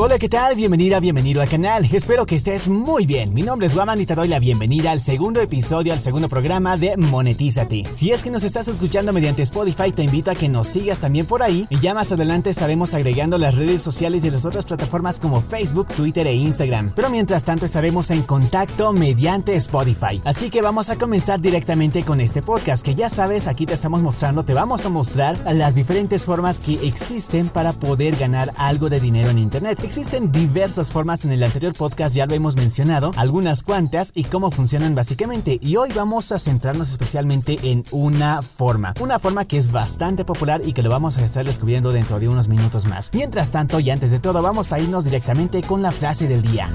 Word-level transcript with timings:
Hola, 0.00 0.16
¿qué 0.16 0.28
tal? 0.28 0.54
Bienvenida, 0.54 1.00
bienvenido 1.00 1.42
al 1.42 1.48
canal. 1.48 1.84
Espero 1.92 2.24
que 2.24 2.36
estés 2.36 2.68
muy 2.68 3.04
bien. 3.04 3.34
Mi 3.34 3.42
nombre 3.42 3.66
es 3.66 3.74
Guaman 3.74 4.00
y 4.00 4.06
te 4.06 4.14
doy 4.14 4.28
la 4.28 4.38
bienvenida 4.38 4.92
al 4.92 5.02
segundo 5.02 5.40
episodio, 5.40 5.92
al 5.92 6.00
segundo 6.00 6.28
programa 6.28 6.76
de 6.76 6.96
Monetízate. 6.96 7.82
Si 7.90 8.12
es 8.12 8.22
que 8.22 8.30
nos 8.30 8.44
estás 8.44 8.68
escuchando 8.68 9.12
mediante 9.12 9.42
Spotify, 9.42 9.90
te 9.90 10.04
invito 10.04 10.30
a 10.30 10.36
que 10.36 10.48
nos 10.48 10.68
sigas 10.68 11.00
también 11.00 11.26
por 11.26 11.42
ahí 11.42 11.66
y 11.68 11.80
ya 11.80 11.94
más 11.94 12.12
adelante 12.12 12.50
estaremos 12.50 12.94
agregando 12.94 13.38
las 13.38 13.56
redes 13.56 13.82
sociales 13.82 14.22
de 14.22 14.30
las 14.30 14.44
otras 14.44 14.66
plataformas 14.66 15.18
como 15.18 15.42
Facebook, 15.42 15.88
Twitter 15.88 16.28
e 16.28 16.34
Instagram. 16.34 16.92
Pero 16.94 17.10
mientras 17.10 17.42
tanto 17.42 17.66
estaremos 17.66 18.12
en 18.12 18.22
contacto 18.22 18.92
mediante 18.92 19.56
Spotify. 19.56 20.22
Así 20.24 20.48
que 20.48 20.62
vamos 20.62 20.90
a 20.90 20.96
comenzar 20.96 21.40
directamente 21.40 22.04
con 22.04 22.20
este 22.20 22.40
podcast 22.40 22.84
que 22.84 22.94
ya 22.94 23.08
sabes, 23.08 23.48
aquí 23.48 23.66
te 23.66 23.74
estamos 23.74 24.00
mostrando, 24.00 24.44
te 24.44 24.54
vamos 24.54 24.86
a 24.86 24.90
mostrar 24.90 25.36
las 25.52 25.74
diferentes 25.74 26.24
formas 26.24 26.60
que 26.60 26.86
existen 26.86 27.48
para 27.48 27.72
poder 27.72 28.14
ganar 28.14 28.52
algo 28.58 28.88
de 28.88 29.00
dinero 29.00 29.30
en 29.30 29.38
Internet. 29.38 29.87
Existen 29.88 30.30
diversas 30.30 30.92
formas, 30.92 31.24
en 31.24 31.32
el 31.32 31.42
anterior 31.42 31.72
podcast 31.72 32.14
ya 32.14 32.26
lo 32.26 32.34
hemos 32.34 32.56
mencionado, 32.56 33.10
algunas 33.16 33.62
cuantas 33.62 34.12
y 34.14 34.24
cómo 34.24 34.50
funcionan 34.50 34.94
básicamente. 34.94 35.58
Y 35.62 35.76
hoy 35.76 35.92
vamos 35.94 36.30
a 36.30 36.38
centrarnos 36.38 36.90
especialmente 36.90 37.58
en 37.62 37.84
una 37.90 38.42
forma. 38.42 38.92
Una 39.00 39.18
forma 39.18 39.46
que 39.46 39.56
es 39.56 39.72
bastante 39.72 40.26
popular 40.26 40.60
y 40.62 40.74
que 40.74 40.82
lo 40.82 40.90
vamos 40.90 41.16
a 41.16 41.24
estar 41.24 41.46
descubriendo 41.46 41.90
dentro 41.90 42.20
de 42.20 42.28
unos 42.28 42.48
minutos 42.48 42.84
más. 42.84 43.10
Mientras 43.14 43.50
tanto, 43.50 43.80
y 43.80 43.88
antes 43.88 44.10
de 44.10 44.18
todo, 44.20 44.42
vamos 44.42 44.74
a 44.74 44.78
irnos 44.78 45.06
directamente 45.06 45.62
con 45.62 45.80
la 45.80 45.90
frase 45.90 46.28
del 46.28 46.42
día. 46.42 46.70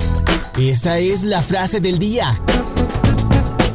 Esta 0.57 0.97
es 0.97 1.21
la 1.21 1.43
frase 1.43 1.81
del 1.81 1.99
día. 1.99 2.41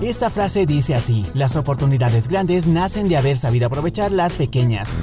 Esta 0.02 0.30
frase 0.30 0.66
dice 0.66 0.96
así, 0.96 1.24
las 1.34 1.54
oportunidades 1.54 2.26
grandes 2.26 2.66
nacen 2.66 3.08
de 3.08 3.16
haber 3.16 3.36
sabido 3.36 3.68
aprovechar 3.68 4.10
las 4.10 4.34
pequeñas. 4.34 4.98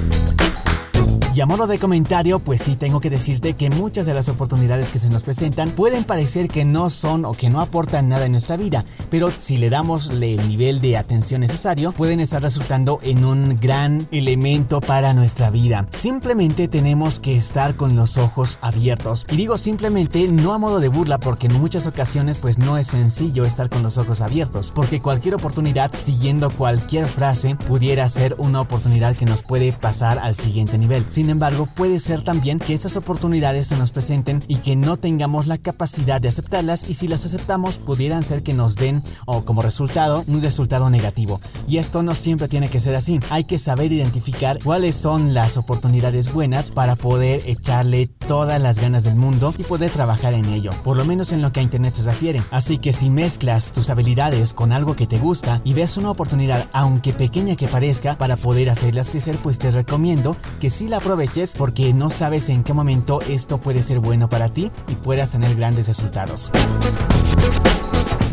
Y 1.36 1.42
a 1.42 1.44
modo 1.44 1.66
de 1.66 1.78
comentario, 1.78 2.38
pues 2.38 2.62
sí 2.62 2.76
tengo 2.76 2.98
que 2.98 3.10
decirte 3.10 3.52
que 3.56 3.68
muchas 3.68 4.06
de 4.06 4.14
las 4.14 4.30
oportunidades 4.30 4.90
que 4.90 4.98
se 4.98 5.10
nos 5.10 5.22
presentan 5.22 5.68
pueden 5.68 6.04
parecer 6.04 6.48
que 6.48 6.64
no 6.64 6.88
son 6.88 7.26
o 7.26 7.32
que 7.32 7.50
no 7.50 7.60
aportan 7.60 8.08
nada 8.08 8.24
en 8.24 8.32
nuestra 8.32 8.56
vida, 8.56 8.86
pero 9.10 9.30
si 9.38 9.58
le 9.58 9.68
damos 9.68 10.08
el 10.08 10.48
nivel 10.48 10.80
de 10.80 10.96
atención 10.96 11.42
necesario, 11.42 11.92
pueden 11.92 12.20
estar 12.20 12.40
resultando 12.40 13.00
en 13.02 13.22
un 13.26 13.58
gran 13.60 14.08
elemento 14.12 14.80
para 14.80 15.12
nuestra 15.12 15.50
vida. 15.50 15.86
Simplemente 15.90 16.68
tenemos 16.68 17.20
que 17.20 17.36
estar 17.36 17.76
con 17.76 17.96
los 17.96 18.16
ojos 18.16 18.58
abiertos. 18.62 19.26
Y 19.28 19.36
digo 19.36 19.58
simplemente 19.58 20.28
no 20.28 20.54
a 20.54 20.58
modo 20.58 20.80
de 20.80 20.88
burla 20.88 21.18
porque 21.18 21.48
en 21.48 21.60
muchas 21.60 21.86
ocasiones 21.86 22.38
pues 22.38 22.56
no 22.56 22.78
es 22.78 22.86
sencillo 22.86 23.44
estar 23.44 23.68
con 23.68 23.82
los 23.82 23.98
ojos 23.98 24.22
abiertos, 24.22 24.72
porque 24.74 25.02
cualquier 25.02 25.34
oportunidad 25.34 25.92
siguiendo 25.98 26.48
cualquier 26.48 27.04
frase 27.04 27.56
pudiera 27.56 28.08
ser 28.08 28.36
una 28.38 28.62
oportunidad 28.62 29.14
que 29.16 29.26
nos 29.26 29.42
puede 29.42 29.74
pasar 29.74 30.18
al 30.18 30.34
siguiente 30.34 30.78
nivel. 30.78 31.04
Sin 31.10 31.25
embargo, 31.30 31.66
puede 31.66 32.00
ser 32.00 32.22
también 32.22 32.58
que 32.58 32.74
esas 32.74 32.96
oportunidades 32.96 33.68
se 33.68 33.76
nos 33.76 33.92
presenten 33.92 34.42
y 34.48 34.56
que 34.56 34.76
no 34.76 34.96
tengamos 34.96 35.46
la 35.46 35.58
capacidad 35.58 36.20
de 36.20 36.28
aceptarlas 36.28 36.88
y 36.88 36.94
si 36.94 37.08
las 37.08 37.24
aceptamos 37.24 37.78
pudieran 37.78 38.22
ser 38.22 38.42
que 38.42 38.54
nos 38.54 38.76
den 38.76 39.02
o 39.24 39.44
como 39.44 39.62
resultado 39.62 40.24
un 40.26 40.40
resultado 40.40 40.90
negativo. 40.90 41.40
Y 41.68 41.78
esto 41.78 42.02
no 42.02 42.14
siempre 42.14 42.48
tiene 42.48 42.68
que 42.68 42.80
ser 42.80 42.94
así. 42.94 43.20
Hay 43.30 43.44
que 43.44 43.58
saber 43.58 43.92
identificar 43.92 44.58
cuáles 44.62 44.96
son 44.96 45.34
las 45.34 45.56
oportunidades 45.56 46.32
buenas 46.32 46.70
para 46.70 46.96
poder 46.96 47.42
echarle 47.46 48.06
todas 48.06 48.60
las 48.60 48.78
ganas 48.78 49.04
del 49.04 49.16
mundo 49.16 49.54
y 49.58 49.64
poder 49.64 49.90
trabajar 49.90 50.34
en 50.34 50.46
ello, 50.46 50.70
por 50.84 50.96
lo 50.96 51.04
menos 51.04 51.32
en 51.32 51.42
lo 51.42 51.52
que 51.52 51.60
a 51.60 51.62
internet 51.62 51.94
se 51.94 52.02
refiere. 52.02 52.42
Así 52.50 52.78
que 52.78 52.92
si 52.92 53.10
mezclas 53.10 53.72
tus 53.72 53.90
habilidades 53.90 54.52
con 54.52 54.72
algo 54.72 54.96
que 54.96 55.06
te 55.06 55.18
gusta 55.18 55.60
y 55.64 55.74
ves 55.74 55.96
una 55.96 56.10
oportunidad, 56.10 56.68
aunque 56.72 57.12
pequeña 57.12 57.56
que 57.56 57.68
parezca, 57.68 58.16
para 58.18 58.36
poder 58.36 58.70
hacerlas 58.70 59.10
crecer, 59.10 59.38
pues 59.42 59.58
te 59.58 59.70
recomiendo 59.70 60.36
que 60.60 60.70
si 60.70 60.88
la 60.88 61.00
aproveches 61.16 61.54
porque 61.56 61.94
no 61.94 62.10
sabes 62.10 62.50
en 62.50 62.62
qué 62.62 62.74
momento 62.74 63.20
esto 63.22 63.58
puede 63.58 63.82
ser 63.82 64.00
bueno 64.00 64.28
para 64.28 64.50
ti 64.50 64.70
y 64.86 64.94
puedas 64.96 65.30
tener 65.30 65.56
grandes 65.56 65.86
resultados. 65.86 66.52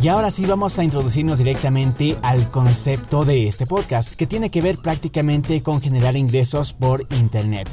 Y 0.02 0.10
ahora 0.10 0.32
sí 0.32 0.46
vamos 0.46 0.78
a 0.80 0.84
introducirnos 0.84 1.38
directamente 1.38 2.18
al 2.24 2.50
concepto 2.52 3.24
de 3.24 3.48
este 3.48 3.66
podcast, 3.66 4.14
que 4.16 4.28
tiene 4.28 4.52
que 4.52 4.62
ver 4.62 4.80
prácticamente 4.80 5.64
con 5.64 5.80
generar 5.80 6.18
ingresos 6.18 6.74
por 6.74 7.08
Internet. 7.12 7.70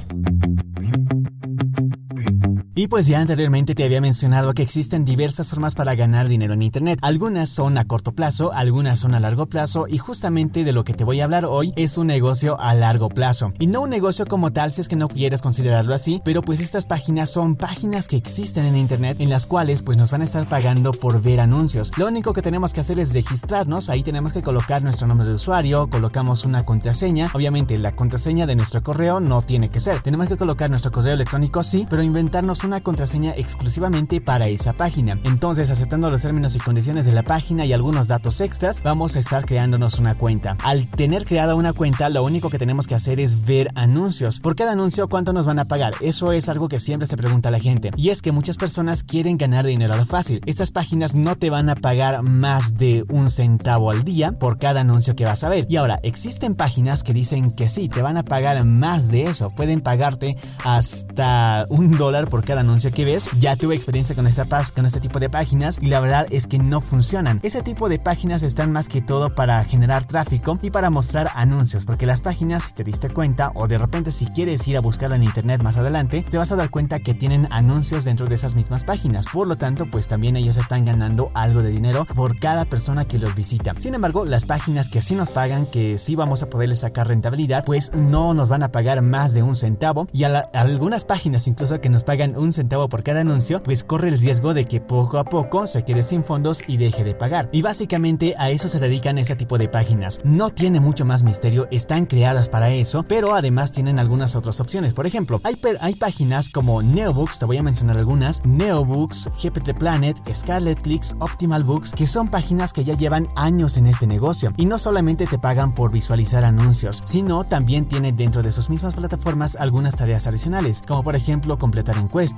Y 2.80 2.88
pues 2.88 3.06
ya 3.06 3.20
anteriormente 3.20 3.74
te 3.74 3.84
había 3.84 4.00
mencionado 4.00 4.54
que 4.54 4.62
existen 4.62 5.04
diversas 5.04 5.50
formas 5.50 5.74
para 5.74 5.94
ganar 5.94 6.28
dinero 6.28 6.54
en 6.54 6.62
Internet. 6.62 6.98
Algunas 7.02 7.50
son 7.50 7.76
a 7.76 7.84
corto 7.84 8.12
plazo, 8.12 8.54
algunas 8.54 8.98
son 8.98 9.14
a 9.14 9.20
largo 9.20 9.44
plazo 9.44 9.84
y 9.86 9.98
justamente 9.98 10.64
de 10.64 10.72
lo 10.72 10.82
que 10.82 10.94
te 10.94 11.04
voy 11.04 11.20
a 11.20 11.24
hablar 11.24 11.44
hoy 11.44 11.74
es 11.76 11.98
un 11.98 12.06
negocio 12.06 12.58
a 12.58 12.72
largo 12.72 13.10
plazo. 13.10 13.52
Y 13.58 13.66
no 13.66 13.82
un 13.82 13.90
negocio 13.90 14.24
como 14.24 14.50
tal 14.54 14.72
si 14.72 14.80
es 14.80 14.88
que 14.88 14.96
no 14.96 15.08
quieres 15.08 15.42
considerarlo 15.42 15.94
así, 15.94 16.22
pero 16.24 16.40
pues 16.40 16.60
estas 16.60 16.86
páginas 16.86 17.30
son 17.30 17.54
páginas 17.54 18.08
que 18.08 18.16
existen 18.16 18.64
en 18.64 18.76
Internet 18.76 19.18
en 19.20 19.28
las 19.28 19.44
cuales 19.44 19.82
pues 19.82 19.98
nos 19.98 20.10
van 20.10 20.22
a 20.22 20.24
estar 20.24 20.46
pagando 20.46 20.92
por 20.92 21.20
ver 21.20 21.40
anuncios. 21.40 21.92
Lo 21.98 22.06
único 22.06 22.32
que 22.32 22.40
tenemos 22.40 22.72
que 22.72 22.80
hacer 22.80 22.98
es 22.98 23.12
registrarnos, 23.12 23.90
ahí 23.90 24.02
tenemos 24.02 24.32
que 24.32 24.40
colocar 24.40 24.82
nuestro 24.82 25.06
nombre 25.06 25.28
de 25.28 25.34
usuario, 25.34 25.90
colocamos 25.90 26.46
una 26.46 26.64
contraseña, 26.64 27.30
obviamente 27.34 27.76
la 27.76 27.92
contraseña 27.92 28.46
de 28.46 28.56
nuestro 28.56 28.82
correo 28.82 29.20
no 29.20 29.42
tiene 29.42 29.68
que 29.68 29.80
ser, 29.80 30.00
tenemos 30.00 30.28
que 30.28 30.38
colocar 30.38 30.70
nuestro 30.70 30.90
correo 30.90 31.12
electrónico 31.12 31.62
sí, 31.62 31.86
pero 31.90 32.02
inventarnos 32.02 32.64
una 32.70 32.84
contraseña 32.84 33.32
exclusivamente 33.36 34.20
para 34.20 34.46
esa 34.46 34.72
página. 34.72 35.18
Entonces, 35.24 35.72
aceptando 35.72 36.08
los 36.08 36.22
términos 36.22 36.54
y 36.54 36.60
condiciones 36.60 37.04
de 37.04 37.10
la 37.10 37.24
página 37.24 37.64
y 37.64 37.72
algunos 37.72 38.06
datos 38.06 38.40
extras, 38.40 38.80
vamos 38.84 39.16
a 39.16 39.18
estar 39.18 39.44
creándonos 39.44 39.98
una 39.98 40.14
cuenta. 40.14 40.56
Al 40.62 40.86
tener 40.88 41.24
creada 41.24 41.56
una 41.56 41.72
cuenta, 41.72 42.08
lo 42.10 42.22
único 42.22 42.48
que 42.48 42.60
tenemos 42.60 42.86
que 42.86 42.94
hacer 42.94 43.18
es 43.18 43.44
ver 43.44 43.70
anuncios. 43.74 44.38
Por 44.38 44.54
cada 44.54 44.70
anuncio, 44.70 45.08
¿cuánto 45.08 45.32
nos 45.32 45.46
van 45.46 45.58
a 45.58 45.64
pagar? 45.64 45.94
Eso 46.00 46.30
es 46.30 46.48
algo 46.48 46.68
que 46.68 46.78
siempre 46.78 47.08
se 47.08 47.16
pregunta 47.16 47.50
la 47.50 47.58
gente. 47.58 47.90
Y 47.96 48.10
es 48.10 48.22
que 48.22 48.30
muchas 48.30 48.56
personas 48.56 49.02
quieren 49.02 49.36
ganar 49.36 49.66
dinero 49.66 49.94
a 49.94 49.96
lo 49.96 50.06
fácil. 50.06 50.40
Estas 50.46 50.70
páginas 50.70 51.16
no 51.16 51.34
te 51.34 51.50
van 51.50 51.70
a 51.70 51.74
pagar 51.74 52.22
más 52.22 52.74
de 52.74 53.04
un 53.10 53.30
centavo 53.30 53.90
al 53.90 54.04
día 54.04 54.30
por 54.30 54.58
cada 54.58 54.82
anuncio 54.82 55.16
que 55.16 55.24
vas 55.24 55.42
a 55.42 55.48
ver. 55.48 55.66
Y 55.68 55.74
ahora, 55.74 55.98
existen 56.04 56.54
páginas 56.54 57.02
que 57.02 57.14
dicen 57.14 57.50
que 57.50 57.68
sí, 57.68 57.88
te 57.88 58.00
van 58.00 58.16
a 58.16 58.22
pagar 58.22 58.62
más 58.64 59.08
de 59.08 59.24
eso. 59.24 59.50
Pueden 59.50 59.80
pagarte 59.80 60.36
hasta 60.64 61.66
un 61.68 61.98
dólar 61.98 62.28
por 62.28 62.44
cada 62.44 62.59
anuncio 62.60 62.92
que 62.92 63.04
ves. 63.04 63.28
Ya 63.40 63.56
tuve 63.56 63.74
experiencia 63.74 64.14
con 64.14 64.26
esta 64.26 64.46
con 64.74 64.84
este 64.84 65.00
tipo 65.00 65.20
de 65.20 65.30
páginas 65.30 65.78
y 65.80 65.86
la 65.86 66.00
verdad 66.00 66.26
es 66.30 66.46
que 66.46 66.58
no 66.58 66.80
funcionan. 66.80 67.40
Ese 67.42 67.62
tipo 67.62 67.88
de 67.88 67.98
páginas 67.98 68.42
están 68.42 68.72
más 68.72 68.88
que 68.88 69.00
todo 69.00 69.34
para 69.34 69.64
generar 69.64 70.04
tráfico 70.04 70.58
y 70.60 70.70
para 70.70 70.90
mostrar 70.90 71.30
anuncios, 71.34 71.84
porque 71.84 72.04
las 72.04 72.20
páginas, 72.20 72.64
si 72.64 72.74
te 72.74 72.84
diste 72.84 73.08
cuenta, 73.10 73.52
o 73.54 73.68
de 73.68 73.78
repente 73.78 74.10
si 74.10 74.26
quieres 74.26 74.66
ir 74.66 74.76
a 74.76 74.80
buscarla 74.80 75.16
en 75.16 75.22
internet 75.22 75.62
más 75.62 75.76
adelante, 75.76 76.24
te 76.28 76.36
vas 76.36 76.50
a 76.52 76.56
dar 76.56 76.70
cuenta 76.70 76.98
que 76.98 77.14
tienen 77.14 77.46
anuncios 77.50 78.04
dentro 78.04 78.26
de 78.26 78.34
esas 78.34 78.54
mismas 78.54 78.84
páginas. 78.84 79.26
Por 79.32 79.46
lo 79.46 79.56
tanto, 79.56 79.86
pues 79.86 80.08
también 80.08 80.36
ellos 80.36 80.56
están 80.56 80.84
ganando 80.84 81.30
algo 81.34 81.62
de 81.62 81.70
dinero 81.70 82.06
por 82.14 82.38
cada 82.38 82.64
persona 82.64 83.04
que 83.04 83.18
los 83.18 83.34
visita. 83.34 83.74
Sin 83.78 83.94
embargo, 83.94 84.24
las 84.24 84.44
páginas 84.44 84.88
que 84.88 85.00
sí 85.00 85.14
nos 85.14 85.30
pagan, 85.30 85.66
que 85.66 85.96
sí 85.96 86.16
vamos 86.16 86.42
a 86.42 86.50
poderles 86.50 86.80
sacar 86.80 87.08
rentabilidad, 87.08 87.64
pues 87.64 87.92
no 87.94 88.34
nos 88.34 88.48
van 88.48 88.62
a 88.62 88.72
pagar 88.72 89.00
más 89.00 89.32
de 89.32 89.42
un 89.42 89.56
centavo 89.56 90.08
y 90.12 90.24
a, 90.24 90.50
a 90.52 90.60
algunas 90.60 91.04
páginas 91.04 91.46
incluso 91.46 91.80
que 91.80 91.88
nos 91.88 92.04
pagan 92.04 92.36
un 92.36 92.49
centavo 92.52 92.88
por 92.88 93.02
cada 93.02 93.20
anuncio, 93.20 93.62
pues 93.62 93.84
corre 93.84 94.08
el 94.08 94.20
riesgo 94.20 94.54
de 94.54 94.64
que 94.64 94.80
poco 94.80 95.18
a 95.18 95.24
poco 95.24 95.66
se 95.66 95.84
quede 95.84 96.02
sin 96.02 96.24
fondos 96.24 96.62
y 96.66 96.76
deje 96.76 97.04
de 97.04 97.14
pagar. 97.14 97.48
Y 97.52 97.62
básicamente 97.62 98.34
a 98.38 98.50
eso 98.50 98.68
se 98.68 98.80
dedican 98.80 99.18
ese 99.18 99.36
tipo 99.36 99.58
de 99.58 99.68
páginas. 99.68 100.20
No 100.24 100.50
tiene 100.50 100.80
mucho 100.80 101.04
más 101.04 101.22
misterio, 101.22 101.68
están 101.70 102.06
creadas 102.06 102.48
para 102.48 102.70
eso, 102.70 103.04
pero 103.06 103.34
además 103.34 103.72
tienen 103.72 103.98
algunas 103.98 104.36
otras 104.36 104.60
opciones. 104.60 104.94
Por 104.94 105.06
ejemplo, 105.06 105.40
hay, 105.44 105.58
hay 105.80 105.94
páginas 105.94 106.48
como 106.48 106.82
Neobooks, 106.82 107.38
te 107.38 107.44
voy 107.44 107.58
a 107.58 107.62
mencionar 107.62 107.96
algunas, 107.96 108.44
Neobooks, 108.44 109.30
GPT 109.42 109.78
Planet, 109.78 110.16
Scarlet 110.34 110.80
Clicks, 110.80 111.14
Optimal 111.18 111.64
Books, 111.64 111.92
que 111.92 112.06
son 112.06 112.28
páginas 112.28 112.72
que 112.72 112.84
ya 112.84 112.94
llevan 112.96 113.28
años 113.36 113.76
en 113.76 113.86
este 113.86 114.06
negocio. 114.06 114.52
Y 114.56 114.66
no 114.66 114.78
solamente 114.78 115.26
te 115.26 115.38
pagan 115.38 115.74
por 115.74 115.90
visualizar 115.90 116.44
anuncios, 116.44 117.02
sino 117.04 117.44
también 117.44 117.86
tienen 117.86 118.16
dentro 118.16 118.42
de 118.42 118.52
sus 118.52 118.70
mismas 118.70 118.94
plataformas 118.94 119.56
algunas 119.56 119.96
tareas 119.96 120.26
adicionales, 120.26 120.82
como 120.86 121.02
por 121.02 121.16
ejemplo 121.16 121.58
completar 121.58 121.96
encuestas, 121.96 122.29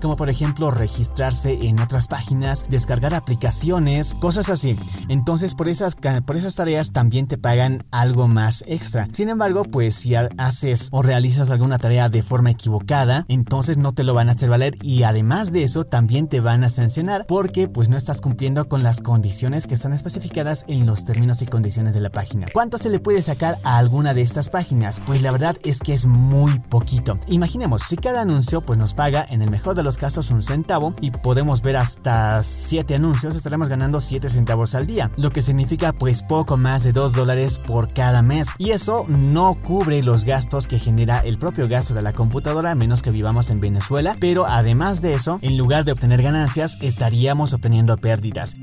como 0.00 0.16
por 0.16 0.30
ejemplo 0.30 0.70
registrarse 0.70 1.58
en 1.62 1.80
otras 1.80 2.08
páginas, 2.08 2.66
descargar 2.68 3.14
aplicaciones, 3.14 4.14
cosas 4.14 4.48
así. 4.48 4.76
Entonces 5.08 5.54
por 5.54 5.68
esas, 5.68 5.96
por 5.96 6.36
esas 6.36 6.54
tareas 6.54 6.92
también 6.92 7.26
te 7.26 7.38
pagan 7.38 7.84
algo 7.90 8.28
más 8.28 8.64
extra. 8.66 9.08
Sin 9.12 9.28
embargo, 9.28 9.64
pues 9.64 9.94
si 9.94 10.14
haces 10.14 10.88
o 10.92 11.02
realizas 11.02 11.50
alguna 11.50 11.78
tarea 11.78 12.08
de 12.08 12.22
forma 12.22 12.50
equivocada, 12.50 13.24
entonces 13.28 13.78
no 13.78 13.92
te 13.92 14.04
lo 14.04 14.14
van 14.14 14.28
a 14.28 14.32
hacer 14.32 14.50
valer 14.50 14.74
y 14.82 15.02
además 15.02 15.52
de 15.52 15.64
eso 15.64 15.84
también 15.84 16.28
te 16.28 16.40
van 16.40 16.64
a 16.64 16.68
sancionar 16.68 17.26
porque 17.26 17.68
pues 17.68 17.88
no 17.88 17.96
estás 17.96 18.20
cumpliendo 18.20 18.68
con 18.68 18.82
las 18.82 19.00
condiciones 19.00 19.66
que 19.66 19.74
están 19.74 19.92
especificadas 19.92 20.64
en 20.68 20.86
los 20.86 21.04
términos 21.04 21.42
y 21.42 21.46
condiciones 21.46 21.94
de 21.94 22.00
la 22.00 22.10
página. 22.10 22.46
¿Cuánto 22.52 22.78
se 22.78 22.90
le 22.90 23.00
puede 23.00 23.22
sacar 23.22 23.56
a 23.64 23.78
alguna 23.78 24.14
de 24.14 24.22
estas 24.22 24.48
páginas? 24.48 25.00
Pues 25.06 25.22
la 25.22 25.30
verdad 25.30 25.56
es 25.64 25.80
que 25.80 25.92
es 25.92 26.06
muy 26.06 26.58
poquito. 26.58 27.18
Imaginemos, 27.28 27.82
si 27.82 27.96
cada 27.96 28.22
anuncio 28.22 28.60
pues 28.60 28.78
nos 28.78 28.94
paga 28.94 29.26
en 29.28 29.37
el 29.42 29.50
mejor 29.50 29.74
de 29.74 29.82
los 29.82 29.96
casos 29.96 30.30
un 30.30 30.42
centavo 30.42 30.94
y 31.00 31.10
podemos 31.10 31.62
ver 31.62 31.76
hasta 31.76 32.42
7 32.42 32.94
anuncios, 32.94 33.34
estaremos 33.34 33.68
ganando 33.68 34.00
7 34.00 34.28
centavos 34.28 34.74
al 34.74 34.86
día, 34.86 35.10
lo 35.16 35.30
que 35.30 35.42
significa 35.42 35.92
pues 35.92 36.22
poco 36.22 36.56
más 36.56 36.84
de 36.84 36.92
2 36.92 37.12
dólares 37.12 37.58
por 37.58 37.92
cada 37.92 38.22
mes. 38.22 38.48
Y 38.58 38.70
eso 38.70 39.04
no 39.08 39.54
cubre 39.54 40.02
los 40.02 40.24
gastos 40.24 40.66
que 40.66 40.78
genera 40.78 41.18
el 41.20 41.38
propio 41.38 41.68
gasto 41.68 41.94
de 41.94 42.02
la 42.02 42.12
computadora, 42.12 42.72
a 42.72 42.74
menos 42.74 43.02
que 43.02 43.10
vivamos 43.10 43.50
en 43.50 43.60
Venezuela, 43.60 44.16
pero 44.20 44.46
además 44.46 45.02
de 45.02 45.14
eso, 45.14 45.38
en 45.42 45.56
lugar 45.56 45.84
de 45.84 45.92
obtener 45.92 46.22
ganancias, 46.22 46.78
estaríamos 46.80 47.52
obteniendo 47.54 47.96
pérdidas. 47.96 48.56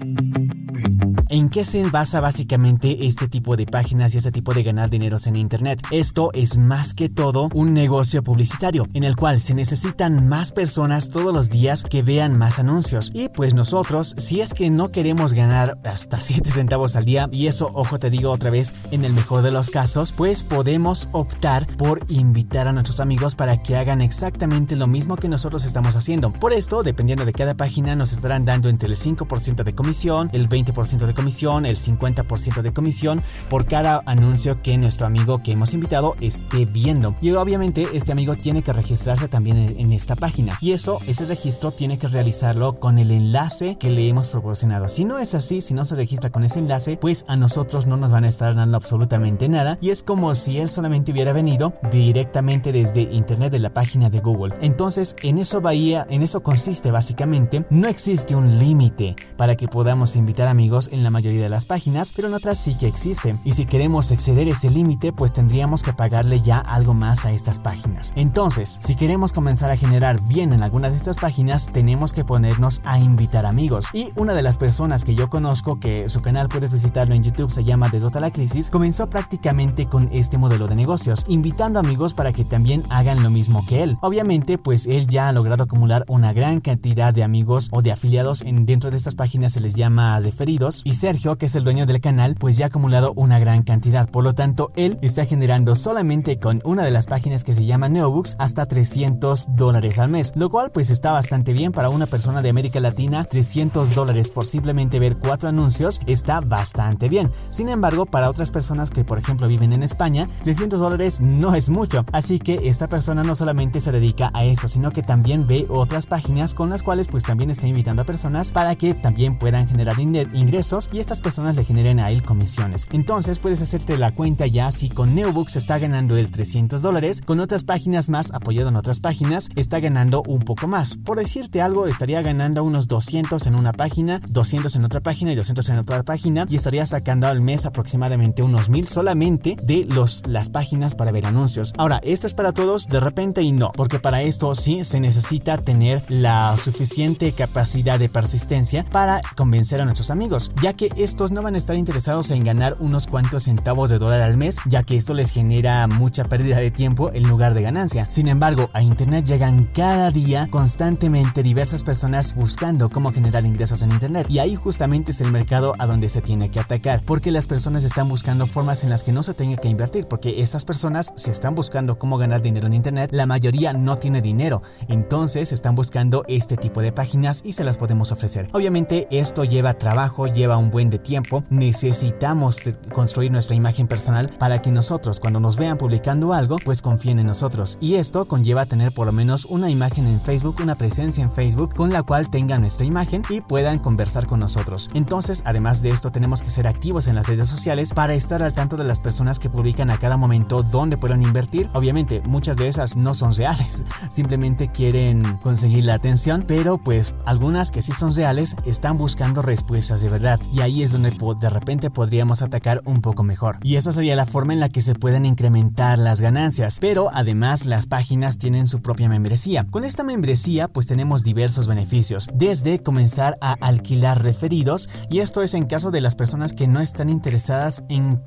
¿En 1.36 1.50
qué 1.50 1.66
se 1.66 1.86
basa 1.90 2.22
básicamente 2.22 3.08
este 3.08 3.28
tipo 3.28 3.58
de 3.58 3.66
páginas 3.66 4.16
y 4.16 4.20
este 4.20 4.32
tipo 4.32 4.54
de 4.54 4.64
ganar 4.64 4.90
dineros 4.90 5.28
en 5.28 5.36
Internet? 5.36 5.86
Esto 5.92 6.30
es 6.32 6.56
más 6.56 6.94
que 6.94 7.10
todo 7.10 7.50
un 7.54 7.74
negocio 7.74 8.24
publicitario 8.24 8.88
en 8.94 9.04
el 9.04 9.18
cual 9.18 9.42
se 9.42 9.54
necesitan 9.54 10.30
más 10.30 10.54
personas 10.54 11.10
todos 11.10 11.34
los 11.34 11.50
días 11.50 11.84
que 11.84 12.04
vean 12.04 12.38
más 12.38 12.58
anuncios. 12.58 13.12
Y 13.14 13.28
pues 13.28 13.54
nosotros, 13.54 14.16
si 14.18 14.40
es 14.40 14.54
que 14.54 14.70
no 14.70 14.92
queremos 14.92 15.34
ganar 15.34 15.78
hasta 15.84 16.22
7 16.22 16.50
centavos 16.52 16.96
al 16.96 17.04
día, 17.04 17.28
y 17.30 17.48
eso, 17.48 17.70
ojo, 17.74 18.00
te 18.00 18.10
digo 18.10 18.32
otra 18.32 18.50
vez, 18.50 18.74
en 18.92 19.04
el 19.04 19.12
mejor 19.12 19.42
de 19.42 19.52
los 19.52 19.70
casos, 19.70 20.14
pues 20.14 20.42
podemos 20.42 21.10
optar 21.12 21.66
por 21.76 22.00
invitar 22.08 22.70
a 22.70 22.72
nuestros 22.72 23.02
amigos 23.02 23.36
para 23.36 23.62
que 23.62 23.76
hagan 23.76 24.00
exactamente 24.00 24.78
lo 24.78 24.88
mismo 24.88 25.18
que 25.18 25.28
nosotros 25.28 25.66
estamos 25.66 25.98
haciendo. 25.98 26.32
Por 26.32 26.54
esto, 26.54 26.82
dependiendo 26.82 27.26
de 27.26 27.34
cada 27.34 27.56
página, 27.56 27.94
nos 27.94 28.14
estarán 28.14 28.46
dando 28.46 28.70
entre 28.70 28.88
el 28.88 28.96
5% 28.96 29.66
de 29.66 29.76
comisión, 29.76 30.30
el 30.32 30.48
20% 30.48 31.06
de 31.06 31.14
comisión, 31.14 31.25
el 31.26 31.78
50% 31.78 32.62
de 32.62 32.72
comisión 32.72 33.22
por 33.50 33.66
cada 33.66 34.02
anuncio 34.06 34.62
que 34.62 34.78
nuestro 34.78 35.08
amigo 35.08 35.42
que 35.42 35.52
hemos 35.52 35.74
invitado 35.74 36.16
esté 36.22 36.66
viendo. 36.66 37.16
Y 37.22 37.32
obviamente 37.32 37.88
este 37.94 38.12
amigo 38.12 38.36
tiene 38.36 38.62
que 38.62 38.74
registrarse 38.74 39.28
también 39.28 39.76
en 39.78 39.92
esta 39.92 40.16
página. 40.16 40.58
Y 40.62 40.74
eso, 40.74 41.00
ese 41.08 41.26
registro 41.26 41.72
tiene 41.72 41.98
que 41.98 42.08
realizarlo 42.08 42.80
con 42.80 43.00
el 43.00 43.12
enlace 43.12 43.78
que 43.78 43.90
le 43.90 44.08
hemos 44.08 44.30
proporcionado. 44.30 44.88
Si 44.88 45.04
no 45.04 45.18
es 45.18 45.34
así, 45.34 45.62
si 45.62 45.74
no 45.74 45.86
se 45.86 45.96
registra 45.96 46.30
con 46.30 46.44
ese 46.44 46.60
enlace, 46.60 46.98
pues 46.98 47.26
a 47.28 47.36
nosotros 47.36 47.86
no 47.86 47.98
nos 47.98 48.12
van 48.12 48.24
a 48.24 48.30
estar 48.30 48.56
dando 48.56 48.78
absolutamente 48.78 49.50
nada. 49.50 49.78
Y 49.82 49.90
es 49.90 50.04
como 50.04 50.36
si 50.36 50.60
él 50.60 50.70
solamente 50.70 51.12
hubiera 51.12 51.34
venido 51.34 51.74
directamente 51.92 52.72
desde 52.72 53.02
internet 53.02 53.52
de 53.52 53.60
la 53.60 53.74
página 53.74 54.10
de 54.10 54.20
Google. 54.20 54.56
Entonces, 54.62 55.16
en 55.24 55.40
eso 55.40 55.60
bahía, 55.62 56.06
en 56.10 56.22
eso 56.22 56.44
consiste 56.44 56.92
básicamente, 56.92 57.66
no 57.70 57.88
existe 57.88 58.36
un 58.36 58.60
límite 58.60 59.16
para 59.38 59.56
que 59.56 59.68
podamos 59.68 60.16
invitar 60.16 60.48
amigos 60.48 60.90
en 60.92 61.04
la 61.06 61.12
mayoría 61.12 61.44
de 61.44 61.50
las 61.50 61.66
páginas, 61.66 62.12
pero 62.14 62.28
en 62.28 62.34
otras 62.34 62.58
sí 62.58 62.76
que 62.76 62.88
existen. 62.88 63.40
Y 63.46 63.54
si 63.54 63.66
queremos 63.66 64.12
exceder 64.12 64.50
ese 64.50 64.70
límite, 64.70 65.14
pues 65.14 65.32
tendríamos 65.32 65.84
que 65.84 65.94
pagarle 65.94 66.42
ya 66.42 66.60
algo 66.60 66.94
más 66.94 67.24
a 67.24 67.32
estas 67.32 67.60
páginas. 67.60 68.12
Entonces, 68.18 68.78
si 68.82 68.96
queremos 68.96 69.32
comenzar 69.32 69.72
a 69.72 69.78
generar 69.78 70.22
bien 70.24 70.52
en 70.52 70.64
alguna 70.64 70.90
de 70.90 70.98
estas 70.98 71.18
páginas, 71.18 71.68
tenemos 71.72 72.12
que 72.12 72.26
ponernos 72.26 72.82
a 72.84 73.00
invitar 73.00 73.46
amigos. 73.46 73.86
Y 73.94 74.10
una 74.16 74.34
de 74.34 74.42
las 74.42 74.58
personas 74.58 75.06
que 75.06 75.16
yo 75.16 75.30
conozco, 75.30 75.80
que 75.80 76.10
su 76.10 76.22
canal 76.22 76.50
puedes 76.50 76.74
visitarlo 76.74 77.16
en 77.16 77.24
YouTube, 77.24 77.52
se 77.52 77.64
llama 77.64 77.88
Desdota 77.90 78.20
la 78.20 78.32
Crisis, 78.32 78.70
comenzó 78.70 79.10
prácticamente 79.10 79.86
con 79.88 80.10
este 80.12 80.38
modelo 80.38 80.68
de 80.68 80.76
negocios, 80.76 81.26
invitando 81.30 81.80
amigos 81.80 82.14
para 82.14 82.34
que 82.34 82.44
también 82.44 82.84
hagan 82.90 83.24
lo 83.24 83.30
mismo 83.30 83.66
que 83.66 83.84
él. 83.84 83.98
Obviamente, 84.02 84.58
pues 84.58 84.86
él 84.88 85.08
ya 85.08 85.30
ha 85.30 85.32
logrado 85.32 85.64
acumular 85.64 86.04
una 86.08 86.34
gran 86.34 86.60
cantidad 86.60 87.14
de 87.14 87.24
amigos 87.24 87.70
o 87.72 87.82
de 87.82 87.92
afiliados 87.92 88.42
en 88.42 88.66
dentro 88.66 88.92
de 88.92 88.98
estas 88.98 89.16
páginas 89.16 89.54
se 89.54 89.62
les 89.62 89.76
llama 89.76 90.20
referidos 90.20 90.82
y 90.84 90.95
Sergio, 90.96 91.38
que 91.38 91.46
es 91.46 91.56
el 91.56 91.64
dueño 91.64 91.86
del 91.86 92.02
canal, 92.02 92.36
pues 92.36 92.58
ya 92.58 92.66
ha 92.66 92.68
acumulado 92.68 93.14
una 93.16 93.40
gran 93.40 93.64
cantidad. 93.64 94.10
Por 94.10 94.24
lo 94.24 94.34
tanto, 94.34 94.72
él 94.76 94.98
está 95.02 95.26
generando 95.26 95.76
solamente 95.76 96.40
con 96.40 96.62
una 96.64 96.84
de 96.84 96.92
las 96.92 97.06
páginas 97.06 97.44
que 97.44 97.54
se 97.54 97.66
llama 97.66 97.90
Neobooks 97.90 98.36
hasta 98.40 98.66
300 98.66 99.56
dólares 99.56 100.00
al 100.00 100.10
mes, 100.10 100.34
lo 100.36 100.50
cual 100.50 100.72
pues 100.72 100.90
está 100.90 101.12
bastante 101.12 101.54
bien 101.54 101.72
para 101.72 101.90
una 101.90 102.06
persona 102.06 102.42
de 102.42 102.50
América 102.50 102.80
Latina. 102.80 103.24
300 103.26 103.94
dólares 103.94 104.30
por 104.30 104.46
simplemente 104.46 105.00
ver 105.00 105.18
cuatro 105.18 105.50
anuncios 105.50 106.00
está 106.08 106.40
bastante 106.40 107.10
bien. 107.10 107.30
Sin 107.50 107.70
embargo, 107.70 108.06
para 108.06 108.30
otras 108.30 108.52
personas 108.52 108.90
que 108.90 109.04
por 109.04 109.18
ejemplo 109.18 109.48
viven 109.48 109.74
en 109.74 109.84
España, 109.84 110.28
300 110.44 110.80
dólares 110.80 111.22
no 111.22 111.56
es 111.56 111.70
mucho. 111.70 112.06
Así 112.12 112.40
que 112.40 112.70
esta 112.70 112.88
persona 112.88 113.24
no 113.24 113.36
solamente 113.36 113.80
se 113.80 113.92
dedica 113.92 114.32
a 114.34 114.46
esto, 114.46 114.68
sino 114.68 114.92
que 114.92 115.04
también 115.04 115.48
ve 115.48 115.66
otras 115.70 116.06
páginas 116.06 116.54
con 116.54 116.70
las 116.70 116.84
cuales 116.84 117.08
pues 117.08 117.24
también 117.24 117.50
está 117.50 117.68
invitando 117.68 118.02
a 118.02 118.06
personas 118.06 118.52
para 118.52 118.76
que 118.76 118.94
también 118.94 119.38
puedan 119.38 119.68
generar 119.68 120.00
ingresos 120.00 120.85
y 120.92 121.00
estas 121.00 121.20
personas 121.20 121.56
le 121.56 121.64
generen 121.64 122.00
a 122.00 122.12
él 122.12 122.22
comisiones. 122.22 122.88
Entonces 122.92 123.40
puedes 123.40 123.62
hacerte 123.62 123.98
la 123.98 124.14
cuenta 124.14 124.48
ya 124.48 124.72
si 124.72 124.90
con 124.90 125.16
Neobooks 125.16 125.56
está 125.56 125.80
ganando 125.80 126.18
el 126.18 126.32
300 126.32 126.82
dólares, 126.82 127.22
con 127.26 127.40
otras 127.40 127.64
páginas 127.64 128.10
más 128.10 128.34
apoyado 128.34 128.70
en 128.70 128.76
otras 128.76 129.00
páginas 129.00 129.50
está 129.56 129.80
ganando 129.80 130.24
un 130.28 130.40
poco 130.40 130.68
más. 130.68 130.98
Por 130.98 131.18
decirte 131.18 131.62
algo, 131.62 131.88
estaría 131.88 132.22
ganando 132.22 132.64
unos 132.64 132.88
200 132.88 133.46
en 133.48 133.56
una 133.56 133.74
página, 133.74 134.22
200 134.28 134.76
en 134.76 134.86
otra 134.86 135.02
página 135.02 135.32
y 135.32 135.36
200 135.36 135.70
en 135.70 135.78
otra 135.80 136.04
página 136.04 136.46
y 136.50 136.56
estaría 136.56 136.86
sacando 136.86 137.28
al 137.28 137.42
mes 137.42 137.66
aproximadamente 137.66 138.44
unos 138.44 138.70
mil 138.70 138.88
solamente 138.88 139.56
de 139.64 139.86
los, 139.86 140.24
las 140.28 140.50
páginas 140.50 140.96
para 140.96 141.12
ver 141.12 141.26
anuncios. 141.26 141.74
Ahora, 141.78 142.00
esto 142.04 142.28
es 142.28 142.34
para 142.34 142.52
todos 142.52 142.88
de 142.88 143.00
repente 143.00 143.42
y 143.42 143.52
no, 143.52 143.72
porque 143.76 144.00
para 144.00 144.22
esto 144.22 144.54
sí 144.56 144.84
se 144.86 145.00
necesita 145.00 145.58
tener 145.58 146.04
la 146.10 146.58
suficiente 146.58 147.32
capacidad 147.32 148.00
de 148.00 148.10
persistencia 148.10 148.86
para 148.92 149.22
convencer 149.36 149.82
a 149.82 149.86
nuestros 149.86 150.10
amigos, 150.10 150.52
ya 150.62 150.74
que 150.76 150.90
estos 150.98 151.32
no 151.32 151.42
van 151.42 151.56
a 151.56 151.58
estar 151.58 151.76
interesados 151.76 152.32
en 152.32 152.44
ganar 152.44 152.76
unos 152.80 153.08
cuantos 153.08 153.44
centavos 153.44 153.90
de 153.90 153.98
dólar 153.98 154.22
al 154.22 154.38
mes, 154.38 154.58
ya 154.66 154.84
que 154.84 154.98
esto 154.98 155.14
les 155.14 155.32
genera 155.32 155.88
mucha 155.88 156.24
pérdida 156.26 156.58
de 156.58 156.72
tiempo 156.72 157.12
en 157.14 157.28
lugar 157.28 157.54
de 157.54 157.62
ganancia. 157.62 158.08
Sin 158.10 158.28
embargo, 158.28 158.70
a 158.74 158.82
Internet 158.82 159.26
llegan 159.26 159.66
cada 159.66 160.12
día 160.12 160.48
constantemente 160.50 161.44
diversas 161.44 161.84
personas 161.84 162.36
buscando 162.36 162.90
cómo 162.90 163.12
generar 163.12 163.46
ingresos 163.46 163.82
en 163.82 163.92
Internet, 163.92 164.28
y 164.30 164.40
ahí 164.40 164.56
justamente 164.56 165.12
es 165.12 165.22
el 165.22 165.32
mercado 165.32 165.74
a 165.80 165.88
donde 165.88 166.10
se 166.10 166.22
tiene 166.22 166.50
que 166.50 166.60
atacar, 166.60 167.02
porque 167.06 167.32
las 167.32 167.48
personas 167.48 167.84
están 167.84 168.08
buscando 168.08 168.46
formas 168.46 168.84
en 168.84 168.90
las 168.90 169.04
que 169.04 169.12
no 169.12 169.24
se 169.24 169.34
tenga 169.34 169.58
que 169.58 169.70
invertir, 169.70 170.08
porque 170.08 170.42
esas 170.42 170.66
personas 170.66 171.14
si 171.16 171.32
están 171.32 171.56
buscando 171.56 171.98
cómo 171.98 172.18
ganar 172.18 172.42
dinero 172.42 172.68
en 172.68 172.74
Internet, 172.74 173.12
la 173.14 173.26
mayoría 173.26 173.74
no 173.74 173.98
tiene 173.98 174.22
dinero, 174.22 174.62
entonces 174.88 175.52
están 175.52 175.76
buscando 175.76 176.24
este 176.28 176.58
tipo 176.58 176.82
de 176.82 176.92
páginas 176.92 177.42
y 177.44 177.54
se 177.54 177.64
las 177.64 177.78
podemos 177.78 178.12
ofrecer. 178.12 178.50
Obviamente 178.54 179.08
esto 179.12 179.44
lleva 179.44 179.76
trabajo, 179.76 180.28
lleva 180.28 180.58
un 180.58 180.65
buen 180.72 180.90
de 180.90 181.00
tiempo, 181.00 181.44
necesitamos 181.50 182.60
construir 182.94 183.32
nuestra 183.32 183.56
imagen 183.56 183.88
personal 183.88 184.30
para 184.30 184.62
que 184.62 184.72
nosotros 184.72 185.20
cuando 185.20 185.40
nos 185.40 185.58
vean 185.58 185.78
publicando 185.78 186.34
algo, 186.34 186.58
pues 186.64 186.82
confíen 186.82 187.20
en 187.20 187.28
nosotros. 187.28 187.78
Y 187.82 187.96
esto 187.96 188.26
conlleva 188.28 188.66
tener 188.66 188.92
por 188.92 189.08
lo 189.08 189.12
menos 189.12 189.46
una 189.46 189.70
imagen 189.70 190.08
en 190.08 190.22
Facebook, 190.22 190.58
una 190.62 190.76
presencia 190.76 191.24
en 191.24 191.32
Facebook 191.32 191.74
con 191.74 191.92
la 191.92 192.04
cual 192.04 192.30
tengan 192.30 192.62
nuestra 192.62 192.86
imagen 192.86 193.24
y 193.30 193.42
puedan 193.42 193.80
conversar 193.80 194.28
con 194.28 194.40
nosotros. 194.40 194.90
Entonces, 194.94 195.44
además 195.46 195.82
de 195.82 195.90
esto, 195.90 196.12
tenemos 196.12 196.42
que 196.42 196.50
ser 196.50 196.68
activos 196.68 197.08
en 197.08 197.16
las 197.16 197.28
redes 197.28 197.48
sociales 197.48 197.94
para 197.94 198.14
estar 198.14 198.42
al 198.42 198.54
tanto 198.54 198.78
de 198.78 198.84
las 198.84 199.00
personas 199.00 199.40
que 199.40 199.50
publican 199.50 199.90
a 199.90 199.98
cada 199.98 200.18
momento 200.18 200.64
dónde 200.64 200.98
pueden 200.98 201.22
invertir. 201.22 201.70
Obviamente, 201.74 202.22
muchas 202.28 202.58
de 202.58 202.68
esas 202.68 202.96
no 202.96 203.14
son 203.14 203.34
reales, 203.34 203.84
simplemente 204.10 204.70
quieren 204.70 205.24
conseguir 205.42 205.86
la 205.86 205.96
atención, 205.96 206.44
pero 206.48 206.78
pues 206.78 207.16
algunas 207.26 207.72
que 207.72 207.82
sí 207.82 207.92
son 207.92 208.16
reales 208.16 208.56
están 208.66 208.98
buscando 208.98 209.42
respuestas 209.42 210.02
de 210.02 210.10
verdad 210.10 210.40
y 210.56 210.62
ahí 210.62 210.84
es 210.84 210.94
donde 210.94 211.12
de 211.42 211.50
repente 211.50 211.90
podríamos 211.90 212.42
atacar 212.42 212.82
un 212.86 213.02
poco 213.02 213.24
mejor. 213.24 213.58
Y 213.62 213.76
esa 213.76 213.92
sería 213.92 214.16
la 214.16 214.26
forma 214.26 214.54
en 214.54 214.62
la 214.62 214.70
que 214.70 214.82
se 214.82 214.96
pueden 214.96 215.26
incrementar 215.26 216.00
las 216.00 216.22
ganancias, 216.22 216.78
pero 216.80 217.10
además 217.14 217.66
las 217.66 217.88
páginas 217.88 218.38
tienen 218.38 218.68
su 218.68 218.82
propia 218.82 219.10
membresía. 219.10 219.66
Con 219.70 219.84
esta 219.84 220.04
membresía 220.04 220.70
pues 220.70 220.88
tenemos 220.88 221.24
diversos 221.24 221.68
beneficios, 221.68 222.30
desde 222.34 222.82
comenzar 222.82 223.38
a 223.42 223.58
alquilar 223.60 224.24
referidos 224.24 224.88
y 225.10 225.20
esto 225.20 225.42
es 225.42 225.54
en 225.56 225.66
caso 225.66 225.92
de 225.92 226.00
las 226.00 226.16
personas 226.16 226.54
que 226.54 226.68
no 226.68 226.80
están 226.80 227.10
interesadas 227.10 227.84
en, 227.90 228.24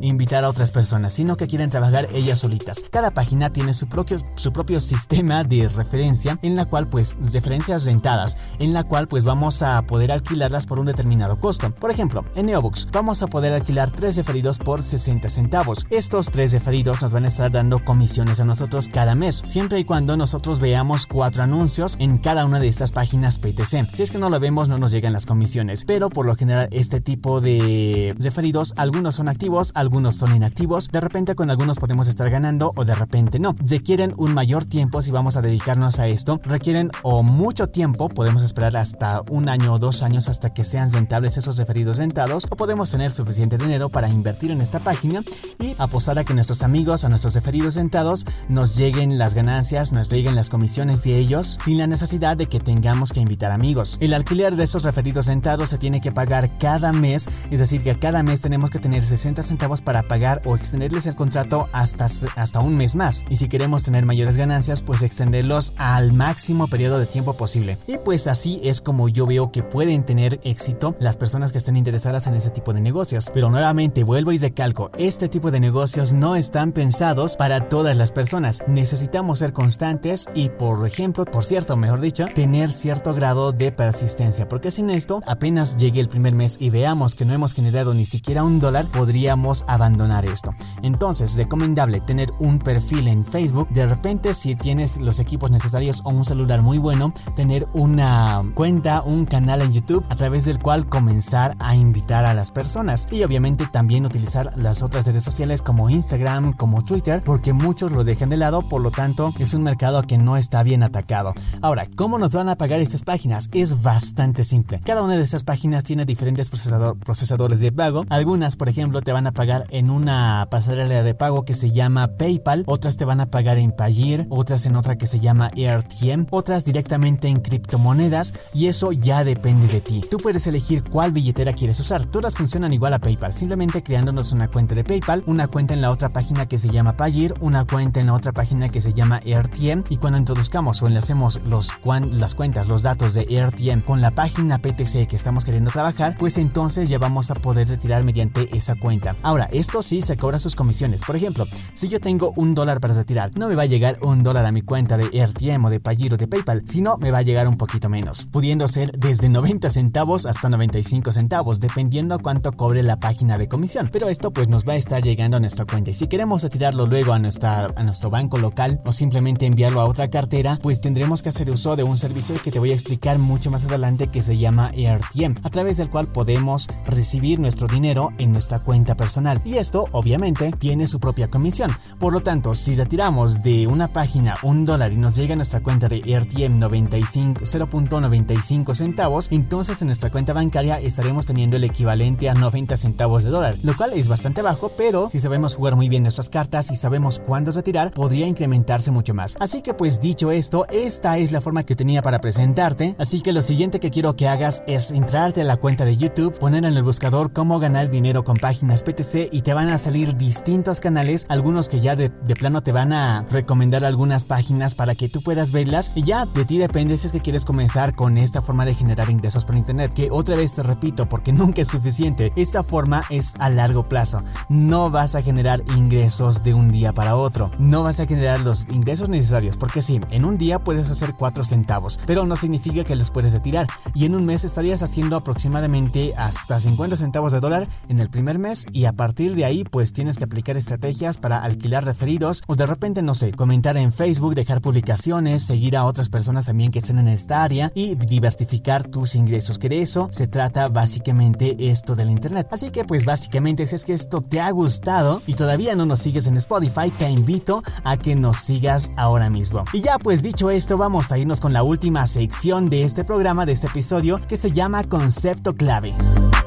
invitar 0.00 0.44
a 0.44 0.48
otras 0.48 0.72
personas, 0.72 1.12
sino 1.12 1.36
que 1.36 1.46
quieren 1.46 1.70
trabajar 1.70 2.08
ellas 2.14 2.40
solitas. 2.40 2.82
Cada 2.90 3.12
página 3.12 3.50
tiene 3.50 3.74
su 3.74 3.88
propio, 3.88 4.18
su 4.34 4.52
propio 4.52 4.80
sistema 4.80 5.44
de 5.44 5.68
referencia 5.68 6.36
en 6.42 6.56
la 6.56 6.64
cual 6.64 6.88
pues 6.88 7.16
referencias 7.32 7.84
rentadas, 7.84 8.38
en 8.58 8.72
la 8.72 8.82
cual 8.82 9.06
pues 9.06 9.22
vamos 9.22 9.62
a 9.62 9.80
poder 9.82 10.10
alquilarlas 10.10 10.66
por 10.66 10.80
un 10.80 10.86
determinado 10.86 11.36
costo. 11.44 11.74
Por 11.74 11.90
ejemplo, 11.90 12.24
en 12.36 12.46
Neobooks 12.46 12.88
vamos 12.90 13.22
a 13.22 13.26
poder 13.26 13.52
alquilar 13.52 13.90
tres 13.90 14.16
referidos 14.16 14.56
por 14.56 14.82
60 14.82 15.28
centavos. 15.28 15.84
Estos 15.90 16.30
tres 16.30 16.52
referidos 16.52 17.02
nos 17.02 17.12
van 17.12 17.26
a 17.26 17.28
estar 17.28 17.50
dando 17.50 17.84
comisiones 17.84 18.40
a 18.40 18.46
nosotros 18.46 18.88
cada 18.88 19.14
mes, 19.14 19.42
siempre 19.44 19.78
y 19.78 19.84
cuando 19.84 20.16
nosotros 20.16 20.58
veamos 20.58 21.06
cuatro 21.06 21.42
anuncios 21.42 21.96
en 21.98 22.16
cada 22.16 22.46
una 22.46 22.60
de 22.60 22.68
estas 22.68 22.92
páginas 22.92 23.36
PTC. 23.36 23.90
Si 23.92 24.02
es 24.02 24.10
que 24.10 24.16
no 24.16 24.30
lo 24.30 24.40
vemos, 24.40 24.70
no 24.70 24.78
nos 24.78 24.90
llegan 24.90 25.12
las 25.12 25.26
comisiones, 25.26 25.84
pero 25.84 26.08
por 26.08 26.24
lo 26.24 26.34
general 26.34 26.70
este 26.70 27.02
tipo 27.02 27.42
de 27.42 28.14
referidos, 28.18 28.72
algunos 28.78 29.16
son 29.16 29.28
activos, 29.28 29.72
algunos 29.74 30.14
son 30.14 30.34
inactivos. 30.34 30.88
De 30.88 31.00
repente 31.02 31.34
con 31.34 31.50
algunos 31.50 31.78
podemos 31.78 32.08
estar 32.08 32.30
ganando 32.30 32.72
o 32.74 32.86
de 32.86 32.94
repente 32.94 33.38
no. 33.38 33.54
Requieren 33.58 34.14
un 34.16 34.32
mayor 34.32 34.64
tiempo 34.64 35.02
si 35.02 35.10
vamos 35.10 35.36
a 35.36 35.42
dedicarnos 35.42 35.98
a 35.98 36.06
esto. 36.06 36.40
Requieren 36.42 36.90
o 37.02 37.22
mucho 37.22 37.66
tiempo, 37.66 38.08
podemos 38.08 38.42
esperar 38.42 38.78
hasta 38.78 39.20
un 39.28 39.50
año 39.50 39.74
o 39.74 39.78
dos 39.78 40.02
años 40.02 40.30
hasta 40.30 40.54
que 40.54 40.64
sean 40.64 40.90
rentables 40.90 41.33
esos 41.36 41.56
referidos 41.56 41.96
dentados 41.96 42.46
o 42.50 42.56
podemos 42.56 42.90
tener 42.90 43.12
suficiente 43.12 43.58
dinero 43.58 43.88
para 43.88 44.08
invertir 44.08 44.50
en 44.50 44.60
esta 44.60 44.80
página 44.80 45.22
y 45.58 45.74
apostar 45.78 46.18
a 46.18 46.24
que 46.24 46.34
nuestros 46.34 46.62
amigos, 46.62 47.04
a 47.04 47.08
nuestros 47.08 47.34
referidos 47.34 47.74
dentados, 47.74 48.24
nos 48.48 48.76
lleguen 48.76 49.18
las 49.18 49.34
ganancias, 49.34 49.92
nos 49.92 50.08
lleguen 50.08 50.34
las 50.34 50.50
comisiones 50.50 51.02
de 51.02 51.18
ellos 51.18 51.58
sin 51.64 51.78
la 51.78 51.86
necesidad 51.86 52.36
de 52.36 52.46
que 52.46 52.60
tengamos 52.60 53.12
que 53.12 53.20
invitar 53.20 53.50
amigos. 53.50 53.98
El 54.00 54.14
alquiler 54.14 54.56
de 54.56 54.64
esos 54.64 54.82
referidos 54.84 55.26
dentados 55.26 55.70
se 55.70 55.78
tiene 55.78 56.00
que 56.00 56.12
pagar 56.12 56.56
cada 56.58 56.92
mes, 56.92 57.28
es 57.50 57.58
decir, 57.58 57.82
que 57.82 57.94
cada 57.98 58.22
mes 58.22 58.40
tenemos 58.40 58.70
que 58.70 58.78
tener 58.78 59.04
60 59.04 59.42
centavos 59.42 59.80
para 59.80 60.02
pagar 60.02 60.42
o 60.44 60.56
extenderles 60.56 61.06
el 61.06 61.14
contrato 61.14 61.68
hasta, 61.72 62.06
hasta 62.36 62.60
un 62.60 62.76
mes 62.76 62.94
más. 62.94 63.24
Y 63.28 63.36
si 63.36 63.48
queremos 63.48 63.82
tener 63.82 64.04
mayores 64.04 64.36
ganancias, 64.36 64.82
pues 64.82 65.02
extenderlos 65.02 65.72
al 65.76 66.12
máximo 66.12 66.68
periodo 66.68 66.98
de 66.98 67.06
tiempo 67.06 67.34
posible. 67.34 67.78
Y 67.86 67.98
pues 67.98 68.26
así 68.26 68.60
es 68.62 68.80
como 68.80 69.08
yo 69.08 69.26
veo 69.26 69.50
que 69.50 69.62
pueden 69.62 70.04
tener 70.04 70.40
éxito 70.44 70.96
las 71.00 71.16
personas 71.16 71.23
que 71.24 71.58
estén 71.58 71.76
interesadas 71.76 72.26
en 72.26 72.34
ese 72.34 72.50
tipo 72.50 72.74
de 72.74 72.82
negocios. 72.82 73.30
Pero 73.32 73.50
nuevamente 73.50 74.04
vuelvo 74.04 74.30
y 74.32 74.38
recalco, 74.38 74.90
este 74.98 75.28
tipo 75.28 75.50
de 75.50 75.58
negocios 75.58 76.12
no 76.12 76.36
están 76.36 76.72
pensados 76.72 77.36
para 77.36 77.68
todas 77.68 77.96
las 77.96 78.12
personas. 78.12 78.62
Necesitamos 78.68 79.38
ser 79.38 79.52
constantes 79.54 80.26
y 80.34 80.50
por 80.50 80.86
ejemplo, 80.86 81.24
por 81.24 81.44
cierto, 81.44 81.76
mejor 81.76 82.02
dicho, 82.02 82.26
tener 82.34 82.70
cierto 82.72 83.14
grado 83.14 83.52
de 83.52 83.72
persistencia, 83.72 84.48
porque 84.48 84.70
sin 84.70 84.90
esto, 84.90 85.22
apenas 85.26 85.76
llegue 85.78 86.00
el 86.00 86.08
primer 86.08 86.34
mes 86.34 86.56
y 86.60 86.68
veamos 86.68 87.14
que 87.14 87.24
no 87.24 87.32
hemos 87.32 87.54
generado 87.54 87.94
ni 87.94 88.04
siquiera 88.04 88.44
un 88.44 88.60
dólar, 88.60 88.86
podríamos 88.86 89.64
abandonar 89.66 90.26
esto. 90.26 90.54
Entonces, 90.82 91.36
recomendable 91.36 92.00
tener 92.00 92.30
un 92.38 92.58
perfil 92.58 93.08
en 93.08 93.24
Facebook. 93.24 93.68
De 93.70 93.86
repente, 93.86 94.34
si 94.34 94.56
tienes 94.56 95.00
los 95.00 95.18
equipos 95.18 95.50
necesarios 95.50 96.02
o 96.04 96.10
un 96.10 96.24
celular 96.24 96.60
muy 96.60 96.78
bueno, 96.78 97.12
tener 97.34 97.66
una 97.72 98.42
cuenta, 98.54 99.02
un 99.02 99.24
canal 99.24 99.62
en 99.62 99.72
YouTube 99.72 100.04
a 100.10 100.16
través 100.16 100.44
del 100.44 100.58
cual 100.58 100.86
comenzar 101.04 101.54
a 101.60 101.76
invitar 101.76 102.24
a 102.24 102.32
las 102.32 102.50
personas. 102.50 103.06
Y 103.10 103.24
obviamente 103.24 103.66
también 103.70 104.06
utilizar 104.06 104.56
las 104.56 104.82
otras 104.82 105.06
redes 105.06 105.22
sociales 105.22 105.60
como 105.60 105.90
Instagram, 105.90 106.54
como 106.54 106.82
Twitter, 106.82 107.22
porque 107.22 107.52
muchos 107.52 107.92
lo 107.92 108.04
dejan 108.04 108.30
de 108.30 108.38
lado, 108.38 108.62
por 108.62 108.80
lo 108.80 108.90
tanto 108.90 109.34
es 109.38 109.52
un 109.52 109.62
mercado 109.62 110.00
que 110.04 110.16
no 110.16 110.38
está 110.38 110.62
bien 110.62 110.82
atacado. 110.82 111.34
Ahora, 111.60 111.88
¿cómo 111.94 112.16
nos 112.16 112.32
van 112.32 112.48
a 112.48 112.56
pagar 112.56 112.80
estas 112.80 113.04
páginas? 113.04 113.50
Es 113.52 113.82
bastante 113.82 114.44
simple. 114.44 114.80
Cada 114.82 115.02
una 115.02 115.18
de 115.18 115.22
estas 115.22 115.44
páginas 115.44 115.84
tiene 115.84 116.06
diferentes 116.06 116.48
procesadores 116.48 117.60
de 117.60 117.70
pago. 117.70 118.06
Algunas, 118.08 118.56
por 118.56 118.70
ejemplo, 118.70 119.02
te 119.02 119.12
van 119.12 119.26
a 119.26 119.32
pagar 119.32 119.66
en 119.68 119.90
una 119.90 120.48
pasarela 120.50 121.02
de 121.02 121.14
pago 121.14 121.44
que 121.44 121.52
se 121.52 121.70
llama 121.70 122.16
PayPal, 122.16 122.64
otras 122.66 122.96
te 122.96 123.04
van 123.04 123.20
a 123.20 123.26
pagar 123.26 123.58
en 123.58 123.72
Payeer, 123.72 124.26
otras 124.30 124.64
en 124.64 124.76
otra 124.76 124.96
que 124.96 125.06
se 125.06 125.20
llama 125.20 125.50
AirTM, 125.54 126.28
otras 126.30 126.64
directamente 126.64 127.28
en 127.28 127.40
criptomonedas 127.40 128.32
y 128.54 128.68
eso 128.68 128.92
ya 128.92 129.22
depende 129.22 129.68
de 129.68 129.82
ti. 129.82 130.00
Tú 130.10 130.16
puedes 130.16 130.46
elegir 130.46 130.82
cuál 130.94 131.10
billetera 131.10 131.52
quieres 131.52 131.80
usar. 131.80 132.04
Todas 132.04 132.36
funcionan 132.36 132.72
igual 132.72 132.94
a 132.94 133.00
PayPal, 133.00 133.32
simplemente 133.32 133.82
creándonos 133.82 134.30
una 134.30 134.46
cuenta 134.46 134.76
de 134.76 134.84
PayPal, 134.84 135.24
una 135.26 135.48
cuenta 135.48 135.74
en 135.74 135.80
la 135.80 135.90
otra 135.90 136.08
página 136.08 136.46
que 136.46 136.56
se 136.56 136.70
llama 136.70 136.96
Payeer, 136.96 137.34
una 137.40 137.64
cuenta 137.64 137.98
en 137.98 138.06
la 138.06 138.14
otra 138.14 138.30
página 138.30 138.68
que 138.68 138.80
se 138.80 138.92
llama 138.92 139.20
AirTM 139.26 139.82
y 139.88 139.96
cuando 139.96 140.20
introduzcamos 140.20 140.80
o 140.80 140.86
enlacemos 140.86 141.40
las 141.44 142.34
cuentas, 142.36 142.68
los 142.68 142.82
datos 142.82 143.12
de 143.12 143.26
AirTM 143.28 143.80
con 143.80 144.00
la 144.00 144.12
página 144.12 144.58
PTC 144.58 145.08
que 145.08 145.16
estamos 145.16 145.44
queriendo 145.44 145.72
trabajar, 145.72 146.16
pues 146.16 146.38
entonces 146.38 146.88
ya 146.88 146.98
vamos 146.98 147.28
a 147.32 147.34
poder 147.34 147.66
retirar 147.66 148.04
mediante 148.04 148.56
esa 148.56 148.76
cuenta. 148.76 149.16
Ahora, 149.22 149.48
esto 149.50 149.82
sí 149.82 150.00
se 150.00 150.16
cobra 150.16 150.38
sus 150.38 150.54
comisiones. 150.54 151.00
Por 151.04 151.16
ejemplo, 151.16 151.48
si 151.72 151.88
yo 151.88 151.98
tengo 151.98 152.32
un 152.36 152.54
dólar 152.54 152.78
para 152.78 152.94
retirar, 152.94 153.36
no 153.36 153.48
me 153.48 153.56
va 153.56 153.64
a 153.64 153.66
llegar 153.66 153.98
un 154.00 154.22
dólar 154.22 154.46
a 154.46 154.52
mi 154.52 154.62
cuenta 154.62 154.96
de 154.96 155.10
AirTM 155.12 155.64
o 155.64 155.70
de 155.70 155.80
Payeer 155.80 156.14
o 156.14 156.16
de 156.18 156.28
PayPal, 156.28 156.62
sino 156.68 156.98
me 156.98 157.10
va 157.10 157.18
a 157.18 157.22
llegar 157.22 157.48
un 157.48 157.56
poquito 157.56 157.88
menos, 157.88 158.28
pudiendo 158.30 158.68
ser 158.68 158.92
desde 158.92 159.28
90 159.28 159.70
centavos 159.70 160.24
hasta 160.24 160.48
95 160.48 160.83
centavos, 161.12 161.60
dependiendo 161.60 162.18
cuánto 162.18 162.52
cobre 162.52 162.82
la 162.82 163.00
página 163.00 163.38
de 163.38 163.48
comisión. 163.48 163.88
Pero 163.92 164.08
esto 164.08 164.30
pues 164.30 164.48
nos 164.48 164.64
va 164.66 164.74
a 164.74 164.76
estar 164.76 165.02
llegando 165.02 165.36
a 165.36 165.40
nuestra 165.40 165.64
cuenta 165.64 165.90
y 165.90 165.94
si 165.94 166.06
queremos 166.06 166.42
retirarlo 166.42 166.86
luego 166.86 167.12
a, 167.12 167.18
nuestra, 167.18 167.66
a 167.76 167.82
nuestro 167.82 168.10
banco 168.10 168.38
local 168.38 168.80
o 168.84 168.92
simplemente 168.92 169.46
enviarlo 169.46 169.80
a 169.80 169.86
otra 169.86 170.08
cartera, 170.10 170.58
pues 170.62 170.80
tendremos 170.80 171.22
que 171.22 171.30
hacer 171.30 171.50
uso 171.50 171.76
de 171.76 171.82
un 171.82 171.98
servicio 171.98 172.36
que 172.42 172.50
te 172.50 172.58
voy 172.58 172.70
a 172.70 172.74
explicar 172.74 173.18
mucho 173.18 173.50
más 173.50 173.64
adelante 173.64 174.08
que 174.08 174.22
se 174.22 174.38
llama 174.38 174.70
AirTM, 174.74 175.34
a 175.42 175.50
través 175.50 175.76
del 175.76 175.90
cual 175.90 176.06
podemos 176.08 176.68
recibir 176.86 177.40
nuestro 177.40 177.66
dinero 177.66 178.12
en 178.18 178.32
nuestra 178.32 178.60
cuenta 178.60 178.96
personal. 178.96 179.40
Y 179.44 179.56
esto 179.56 179.86
obviamente 179.92 180.52
tiene 180.52 180.86
su 180.86 181.00
propia 181.00 181.28
comisión. 181.28 181.70
Por 181.98 182.12
lo 182.12 182.20
tanto, 182.20 182.54
si 182.54 182.74
retiramos 182.74 183.42
de 183.42 183.66
una 183.66 183.88
página 183.88 184.36
un 184.42 184.64
dólar 184.64 184.92
y 184.92 184.96
nos 184.96 185.16
llega 185.16 185.34
a 185.34 185.36
nuestra 185.36 185.62
cuenta 185.62 185.88
de 185.88 186.02
AirTM 186.04 186.58
95 186.58 187.14
0.95 187.42 188.74
centavos, 188.74 189.28
entonces 189.30 189.80
en 189.80 189.88
nuestra 189.88 190.10
cuenta 190.10 190.32
bancaria 190.32 190.73
estaremos 190.80 191.26
teniendo 191.26 191.56
el 191.56 191.64
equivalente 191.64 192.28
a 192.28 192.34
90 192.34 192.76
centavos 192.76 193.24
de 193.24 193.30
dólar, 193.30 193.56
lo 193.62 193.76
cual 193.76 193.92
es 193.94 194.08
bastante 194.08 194.42
bajo, 194.42 194.70
pero 194.76 195.08
si 195.10 195.20
sabemos 195.20 195.54
jugar 195.54 195.76
muy 195.76 195.88
bien 195.88 196.02
nuestras 196.02 196.30
cartas 196.30 196.70
y 196.70 196.76
sabemos 196.76 197.20
cuándo 197.20 197.50
retirar, 197.50 197.92
podría 197.92 198.26
incrementarse 198.26 198.90
mucho 198.90 199.14
más. 199.14 199.36
Así 199.40 199.62
que 199.62 199.74
pues 199.74 200.00
dicho 200.00 200.30
esto, 200.30 200.66
esta 200.70 201.18
es 201.18 201.32
la 201.32 201.40
forma 201.40 201.64
que 201.64 201.76
tenía 201.76 202.02
para 202.02 202.20
presentarte, 202.20 202.96
así 202.98 203.20
que 203.20 203.32
lo 203.32 203.42
siguiente 203.42 203.80
que 203.80 203.90
quiero 203.90 204.16
que 204.16 204.28
hagas 204.28 204.62
es 204.66 204.90
entrarte 204.90 205.40
a 205.42 205.44
la 205.44 205.56
cuenta 205.56 205.84
de 205.84 205.96
YouTube, 205.96 206.38
poner 206.38 206.64
en 206.64 206.74
el 206.74 206.82
buscador 206.82 207.32
cómo 207.32 207.58
ganar 207.58 207.90
dinero 207.90 208.24
con 208.24 208.36
páginas 208.36 208.82
PTC 208.82 209.28
y 209.32 209.42
te 209.42 209.54
van 209.54 209.68
a 209.68 209.78
salir 209.78 210.16
distintos 210.16 210.80
canales, 210.80 211.26
algunos 211.28 211.68
que 211.68 211.80
ya 211.80 211.96
de, 211.96 212.08
de 212.08 212.34
plano 212.34 212.62
te 212.62 212.72
van 212.72 212.92
a 212.92 213.26
recomendar 213.30 213.84
algunas 213.84 214.24
páginas 214.24 214.74
para 214.74 214.94
que 214.94 215.08
tú 215.08 215.22
puedas 215.22 215.52
verlas 215.52 215.92
y 215.94 216.02
ya 216.02 216.26
de 216.26 216.44
ti 216.44 216.58
depende 216.58 216.98
si 216.98 217.06
es 217.06 217.12
que 217.12 217.20
quieres 217.20 217.44
comenzar 217.44 217.94
con 217.94 218.18
esta 218.18 218.42
forma 218.42 218.64
de 218.64 218.74
generar 218.74 219.10
ingresos 219.10 219.44
por 219.44 219.56
internet, 219.56 219.92
que 219.94 220.10
otra 220.10 220.36
vez 220.36 220.54
te 220.54 220.62
repito 220.64 221.06
porque 221.06 221.32
nunca 221.32 221.62
es 221.62 221.68
suficiente, 221.68 222.32
esta 222.36 222.62
forma 222.62 223.02
es 223.10 223.32
a 223.38 223.50
largo 223.50 223.88
plazo, 223.88 224.22
no 224.48 224.90
vas 224.90 225.14
a 225.14 225.22
generar 225.22 225.62
ingresos 225.76 226.42
de 226.42 226.54
un 226.54 226.68
día 226.68 226.92
para 226.92 227.16
otro, 227.16 227.50
no 227.58 227.82
vas 227.82 228.00
a 228.00 228.06
generar 228.06 228.40
los 228.40 228.68
ingresos 228.70 229.08
necesarios, 229.08 229.56
porque 229.56 229.82
sí, 229.82 230.00
en 230.10 230.24
un 230.24 230.38
día 230.38 230.58
puedes 230.58 230.90
hacer 230.90 231.14
4 231.14 231.44
centavos, 231.44 231.98
pero 232.06 232.26
no 232.26 232.36
significa 232.36 232.84
que 232.84 232.96
los 232.96 233.10
puedes 233.10 233.32
retirar. 233.32 233.66
Y 233.94 234.06
en 234.06 234.14
un 234.14 234.24
mes 234.24 234.44
estarías 234.44 234.82
haciendo 234.82 235.16
aproximadamente 235.16 236.14
hasta 236.16 236.58
50 236.58 236.96
centavos 236.96 237.32
de 237.32 237.40
dólar 237.40 237.68
en 237.88 238.00
el 238.00 238.10
primer 238.10 238.38
mes 238.38 238.66
y 238.72 238.86
a 238.86 238.92
partir 238.92 239.34
de 239.34 239.44
ahí 239.44 239.64
pues 239.64 239.92
tienes 239.92 240.18
que 240.18 240.24
aplicar 240.24 240.56
estrategias 240.56 241.18
para 241.18 241.42
alquilar 241.42 241.84
referidos 241.84 242.42
o 242.46 242.56
de 242.56 242.66
repente 242.66 243.02
no 243.02 243.14
sé, 243.14 243.32
comentar 243.32 243.76
en 243.76 243.92
Facebook, 243.92 244.34
dejar 244.34 244.60
publicaciones, 244.60 245.44
seguir 245.44 245.76
a 245.76 245.84
otras 245.84 246.08
personas 246.08 246.46
también 246.46 246.70
que 246.70 246.78
estén 246.78 246.98
en 246.98 247.08
esta 247.08 247.42
área 247.42 247.70
y 247.74 247.94
diversificar 247.94 248.88
tus 248.88 249.14
ingresos, 249.14 249.58
que 249.58 249.68
de 249.68 249.82
eso 249.82 250.08
se 250.10 250.26
trata 250.26 250.53
básicamente 250.70 251.56
esto 251.58 251.94
del 251.96 252.10
internet. 252.10 252.48
Así 252.50 252.70
que 252.70 252.84
pues 252.84 253.04
básicamente 253.04 253.66
si 253.66 253.74
es 253.74 253.84
que 253.84 253.92
esto 253.92 254.22
te 254.22 254.40
ha 254.40 254.50
gustado 254.50 255.20
y 255.26 255.34
todavía 255.34 255.74
no 255.74 255.86
nos 255.86 256.00
sigues 256.00 256.26
en 256.26 256.36
Spotify, 256.36 256.90
te 256.96 257.10
invito 257.10 257.62
a 257.84 257.96
que 257.96 258.14
nos 258.14 258.38
sigas 258.38 258.90
ahora 258.96 259.30
mismo. 259.30 259.64
Y 259.72 259.80
ya 259.80 259.98
pues 259.98 260.22
dicho 260.22 260.50
esto, 260.50 260.78
vamos 260.78 261.12
a 261.12 261.18
irnos 261.18 261.40
con 261.40 261.52
la 261.52 261.62
última 261.62 262.06
sección 262.06 262.70
de 262.70 262.84
este 262.84 263.04
programa, 263.04 263.46
de 263.46 263.52
este 263.52 263.66
episodio, 263.66 264.20
que 264.28 264.36
se 264.36 264.52
llama 264.52 264.84
Concepto 264.84 265.54
Clave. 265.54 265.94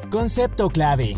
Concepto 0.10 0.70
Clave. 0.70 1.18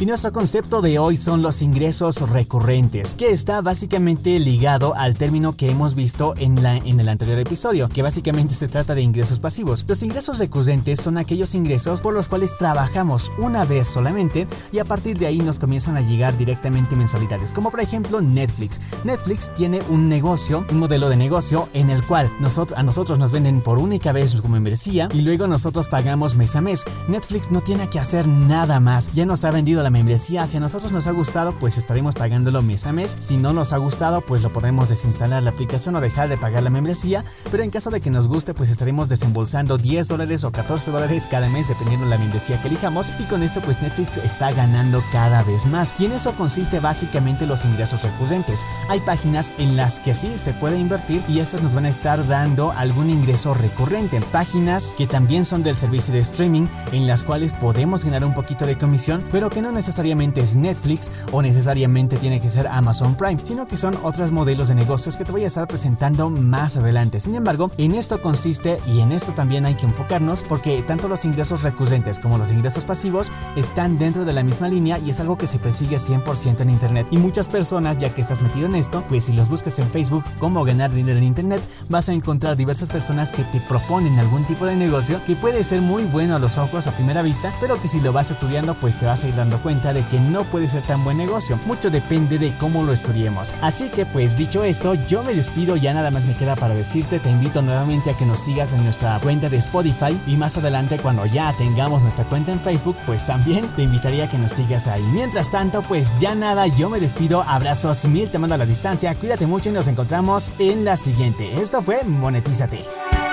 Y 0.00 0.06
nuestro 0.06 0.32
concepto 0.32 0.82
de 0.82 0.98
hoy 0.98 1.16
son 1.16 1.40
los 1.40 1.62
ingresos 1.62 2.28
recurrentes, 2.28 3.14
que 3.14 3.30
está 3.30 3.62
básicamente 3.62 4.38
ligado 4.40 4.94
al 4.96 5.14
término 5.14 5.56
que 5.56 5.70
hemos 5.70 5.94
visto 5.94 6.34
en, 6.36 6.62
la, 6.62 6.76
en 6.76 6.98
el 6.98 7.08
anterior 7.08 7.38
episodio, 7.38 7.88
que 7.88 8.02
básicamente 8.02 8.54
se 8.54 8.66
trata 8.66 8.96
de 8.96 9.02
ingresos 9.02 9.38
pasivos. 9.38 9.84
Los 9.86 10.02
ingresos 10.02 10.40
recurrentes 10.40 11.00
son 11.00 11.16
aquellos 11.16 11.54
ingresos 11.54 12.00
por 12.00 12.12
los 12.12 12.28
cuales 12.28 12.58
trabajamos 12.58 13.30
una 13.38 13.64
vez 13.64 13.86
solamente 13.86 14.48
y 14.72 14.80
a 14.80 14.84
partir 14.84 15.16
de 15.16 15.26
ahí 15.26 15.38
nos 15.38 15.60
comienzan 15.60 15.96
a 15.96 16.00
llegar 16.00 16.36
directamente 16.36 16.96
mensualidades, 16.96 17.52
como 17.52 17.70
por 17.70 17.80
ejemplo 17.80 18.20
Netflix. 18.20 18.80
Netflix 19.04 19.54
tiene 19.54 19.80
un 19.88 20.08
negocio, 20.08 20.66
un 20.70 20.78
modelo 20.80 21.08
de 21.08 21.16
negocio 21.16 21.68
en 21.72 21.88
el 21.90 22.04
cual 22.04 22.30
nosotros, 22.40 22.78
a 22.78 22.82
nosotros 22.82 23.18
nos 23.18 23.30
venden 23.30 23.60
por 23.60 23.78
única 23.78 24.10
vez 24.10 24.34
como 24.34 24.54
membresía 24.54 25.08
y 25.14 25.22
luego 25.22 25.46
nosotros 25.46 25.86
pagamos 25.86 26.34
mes 26.34 26.56
a 26.56 26.60
mes. 26.60 26.82
Netflix 27.06 27.52
no 27.52 27.60
tiene 27.60 27.88
que 27.88 28.00
hacer 28.00 28.26
nada 28.26 28.80
más, 28.80 29.12
ya 29.14 29.24
nos 29.24 29.44
ha 29.44 29.52
vendido 29.52 29.83
la 29.84 29.90
membresía. 29.90 30.46
Si 30.48 30.56
a 30.56 30.60
nosotros 30.60 30.90
nos 30.90 31.06
ha 31.06 31.12
gustado, 31.12 31.54
pues 31.60 31.78
estaremos 31.78 32.14
pagándolo 32.14 32.62
mes 32.62 32.86
a 32.86 32.92
mes. 32.92 33.16
Si 33.20 33.36
no 33.36 33.52
nos 33.52 33.72
ha 33.72 33.76
gustado, 33.76 34.22
pues 34.22 34.42
lo 34.42 34.50
podremos 34.50 34.88
desinstalar 34.88 35.42
la 35.42 35.50
aplicación 35.50 35.94
o 35.94 36.00
dejar 36.00 36.28
de 36.28 36.38
pagar 36.38 36.62
la 36.62 36.70
membresía. 36.70 37.24
Pero 37.50 37.62
en 37.62 37.70
caso 37.70 37.90
de 37.90 38.00
que 38.00 38.10
nos 38.10 38.26
guste, 38.26 38.54
pues 38.54 38.70
estaremos 38.70 39.08
desembolsando 39.08 39.78
10 39.78 40.08
dólares 40.08 40.42
o 40.42 40.50
14 40.50 40.90
dólares 40.90 41.28
cada 41.30 41.48
mes, 41.48 41.68
dependiendo 41.68 42.06
de 42.06 42.10
la 42.10 42.18
membresía 42.18 42.60
que 42.60 42.68
elijamos. 42.68 43.12
Y 43.20 43.24
con 43.24 43.42
esto, 43.42 43.60
pues 43.60 43.80
Netflix 43.82 44.16
está 44.16 44.52
ganando 44.52 45.04
cada 45.12 45.42
vez 45.42 45.66
más. 45.66 45.94
Y 45.98 46.06
en 46.06 46.12
eso 46.12 46.32
consiste 46.32 46.80
básicamente 46.80 47.46
los 47.46 47.64
ingresos 47.64 48.02
recurrentes. 48.02 48.64
Hay 48.88 49.00
páginas 49.00 49.52
en 49.58 49.76
las 49.76 50.00
que 50.00 50.14
sí 50.14 50.38
se 50.38 50.54
puede 50.54 50.78
invertir 50.78 51.22
y 51.28 51.40
esas 51.40 51.62
nos 51.62 51.74
van 51.74 51.84
a 51.84 51.90
estar 51.90 52.26
dando 52.26 52.72
algún 52.72 53.10
ingreso 53.10 53.52
recurrente. 53.52 54.20
Páginas 54.32 54.94
que 54.96 55.06
también 55.06 55.44
son 55.44 55.62
del 55.62 55.76
servicio 55.76 56.14
de 56.14 56.20
streaming, 56.20 56.66
en 56.92 57.06
las 57.06 57.22
cuales 57.22 57.52
podemos 57.52 58.02
generar 58.02 58.26
un 58.26 58.34
poquito 58.34 58.64
de 58.64 58.78
comisión, 58.78 59.22
pero 59.30 59.50
que 59.50 59.60
no 59.60 59.72
necesariamente 59.74 60.40
es 60.40 60.56
Netflix 60.56 61.10
o 61.32 61.42
necesariamente 61.42 62.16
tiene 62.16 62.40
que 62.40 62.48
ser 62.48 62.66
Amazon 62.68 63.14
Prime, 63.14 63.40
sino 63.44 63.66
que 63.66 63.76
son 63.76 63.96
otros 64.02 64.32
modelos 64.32 64.68
de 64.68 64.74
negocios 64.74 65.16
que 65.16 65.24
te 65.24 65.32
voy 65.32 65.44
a 65.44 65.48
estar 65.48 65.66
presentando 65.66 66.30
más 66.30 66.76
adelante. 66.76 67.20
Sin 67.20 67.34
embargo, 67.34 67.70
en 67.76 67.94
esto 67.94 68.22
consiste 68.22 68.78
y 68.86 69.00
en 69.00 69.12
esto 69.12 69.32
también 69.32 69.66
hay 69.66 69.74
que 69.74 69.86
enfocarnos 69.86 70.42
porque 70.42 70.82
tanto 70.82 71.08
los 71.08 71.24
ingresos 71.24 71.62
recurrentes 71.62 72.20
como 72.20 72.38
los 72.38 72.50
ingresos 72.50 72.84
pasivos 72.84 73.32
están 73.56 73.98
dentro 73.98 74.24
de 74.24 74.32
la 74.32 74.42
misma 74.42 74.68
línea 74.68 74.98
y 74.98 75.10
es 75.10 75.20
algo 75.20 75.36
que 75.36 75.46
se 75.46 75.58
persigue 75.58 75.96
100% 75.96 76.60
en 76.60 76.70
Internet. 76.70 77.06
Y 77.10 77.18
muchas 77.18 77.48
personas, 77.48 77.98
ya 77.98 78.14
que 78.14 78.20
estás 78.20 78.40
metido 78.40 78.66
en 78.66 78.76
esto, 78.76 79.04
pues 79.08 79.24
si 79.24 79.32
los 79.32 79.48
buscas 79.48 79.78
en 79.78 79.90
Facebook, 79.90 80.24
cómo 80.38 80.64
ganar 80.64 80.92
dinero 80.92 81.18
en 81.18 81.24
Internet, 81.24 81.62
vas 81.88 82.08
a 82.08 82.12
encontrar 82.12 82.56
diversas 82.56 82.90
personas 82.90 83.32
que 83.32 83.44
te 83.44 83.60
proponen 83.60 84.18
algún 84.18 84.44
tipo 84.44 84.66
de 84.66 84.76
negocio 84.76 85.20
que 85.26 85.36
puede 85.36 85.64
ser 85.64 85.80
muy 85.80 86.04
bueno 86.04 86.36
a 86.36 86.38
los 86.38 86.58
ojos 86.58 86.86
a 86.86 86.92
primera 86.92 87.22
vista, 87.22 87.52
pero 87.60 87.80
que 87.80 87.88
si 87.88 88.00
lo 88.00 88.12
vas 88.12 88.30
estudiando, 88.30 88.74
pues 88.74 88.98
te 88.98 89.06
vas 89.06 89.24
a 89.24 89.28
ir 89.28 89.36
dando 89.36 89.58
cuenta 89.64 89.94
de 89.94 90.04
que 90.08 90.20
no 90.20 90.44
puede 90.44 90.68
ser 90.68 90.82
tan 90.82 91.02
buen 91.02 91.16
negocio. 91.16 91.58
Mucho 91.64 91.90
depende 91.90 92.38
de 92.38 92.54
cómo 92.58 92.82
lo 92.82 92.92
estudiemos. 92.92 93.54
Así 93.62 93.88
que 93.88 94.04
pues 94.04 94.36
dicho 94.36 94.62
esto, 94.62 94.94
yo 95.08 95.22
me 95.22 95.34
despido, 95.34 95.74
ya 95.76 95.94
nada 95.94 96.10
más 96.10 96.26
me 96.26 96.36
queda 96.36 96.54
para 96.54 96.74
decirte, 96.74 97.18
te 97.18 97.30
invito 97.30 97.62
nuevamente 97.62 98.10
a 98.10 98.16
que 98.16 98.26
nos 98.26 98.44
sigas 98.44 98.72
en 98.74 98.84
nuestra 98.84 99.18
cuenta 99.20 99.48
de 99.48 99.56
Spotify 99.56 100.20
y 100.26 100.36
más 100.36 100.56
adelante 100.58 100.98
cuando 100.98 101.24
ya 101.24 101.54
tengamos 101.56 102.02
nuestra 102.02 102.26
cuenta 102.26 102.52
en 102.52 102.60
Facebook, 102.60 102.96
pues 103.06 103.26
también 103.26 103.66
te 103.74 103.82
invitaría 103.82 104.26
a 104.26 104.28
que 104.28 104.38
nos 104.38 104.52
sigas 104.52 104.86
ahí. 104.86 105.02
Mientras 105.12 105.50
tanto, 105.50 105.80
pues 105.82 106.12
ya 106.18 106.34
nada, 106.34 106.66
yo 106.66 106.90
me 106.90 107.00
despido, 107.00 107.42
abrazos 107.42 108.04
mil, 108.04 108.28
te 108.28 108.38
mando 108.38 108.54
a 108.54 108.58
la 108.58 108.66
distancia, 108.66 109.14
cuídate 109.14 109.46
mucho 109.46 109.70
y 109.70 109.72
nos 109.72 109.88
encontramos 109.88 110.52
en 110.58 110.84
la 110.84 110.98
siguiente. 110.98 111.54
Esto 111.54 111.80
fue 111.80 112.04
Monetízate. 112.04 113.23